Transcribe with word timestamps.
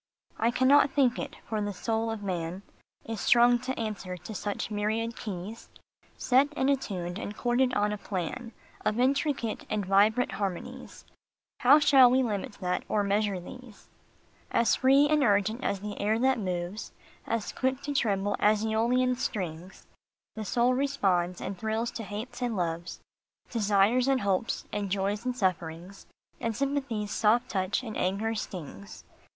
I 0.39 0.49
cannot 0.49 0.89
think 0.89 1.19
it; 1.19 1.35
for 1.47 1.61
the 1.61 1.73
soul 1.73 2.09
of 2.09 2.23
man 2.23 2.63
Is 3.05 3.21
strung 3.21 3.59
to 3.59 3.79
answer 3.79 4.17
to 4.17 4.33
such 4.33 4.71
myriad 4.71 5.15
keys 5.15 5.69
Set 6.17 6.47
and 6.57 6.71
attuned 6.71 7.19
and 7.19 7.37
chorded 7.37 7.71
on 7.75 7.91
a 7.93 7.99
plan 7.99 8.51
Of 8.83 8.99
intricate 8.99 9.63
and 9.69 9.85
vibrant 9.85 10.31
harmonies, 10.31 11.05
How 11.59 11.77
shall 11.77 12.09
we 12.09 12.23
limit 12.23 12.53
that, 12.61 12.83
or 12.89 13.03
measure 13.03 13.39
these? 13.39 13.59
202 13.59 13.67
UNEXHA 13.67 13.69
USTED. 13.69 14.57
As 14.59 14.75
free 14.75 15.07
and 15.07 15.23
urgent 15.23 15.63
as 15.63 15.81
the 15.81 15.99
air 16.01 16.17
that 16.17 16.39
moves, 16.39 16.93
As 17.27 17.51
quick 17.51 17.83
to 17.83 17.93
tremble 17.93 18.35
as 18.39 18.65
yEolian 18.65 19.15
strings, 19.15 19.85
The 20.33 20.43
soul 20.45 20.73
responds 20.73 21.39
and 21.39 21.55
thrills 21.59 21.91
to 21.91 22.03
hates 22.03 22.41
and 22.41 22.57
loves, 22.57 23.01
Desires 23.51 24.07
and 24.07 24.21
hopes, 24.21 24.65
and 24.73 24.89
joys 24.89 25.25
and 25.25 25.37
sufferings, 25.37 26.07
And 26.39 26.55
sympathy 26.55 27.03
s 27.03 27.11
soft 27.11 27.49
touch 27.49 27.83
and 27.83 27.95
anger 27.95 28.29
s 28.29 28.41
stings. 28.41 29.03